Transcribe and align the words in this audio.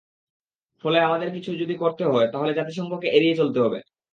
ফলে 0.83 0.97
আমাদের 0.99 1.27
যদি 1.27 1.39
কিছু 1.39 1.75
করতে 1.83 2.03
হয়, 2.05 2.27
তাহলে 2.33 2.51
জাতিসংঘকে 2.53 3.07
এড়িয়ে 3.09 3.35
চলতে 3.35 3.59
হবে। 3.59 3.79